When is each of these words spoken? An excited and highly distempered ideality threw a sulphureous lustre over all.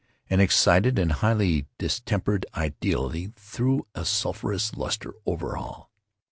An 0.31 0.39
excited 0.39 0.97
and 0.97 1.11
highly 1.11 1.67
distempered 1.77 2.43
ideality 2.57 3.33
threw 3.35 3.85
a 3.93 4.03
sulphureous 4.03 4.73
lustre 4.75 5.13
over 5.27 5.55
all. 5.55 5.91